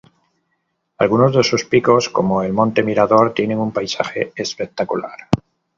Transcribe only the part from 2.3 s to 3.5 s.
el monte Mirador,